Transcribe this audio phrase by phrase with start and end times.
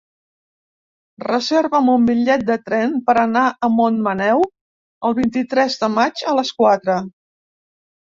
[1.27, 4.45] Reserva'm un bitllet de tren per anar a Montmaneu
[5.11, 7.03] el vint-i-tres de maig a les quatre.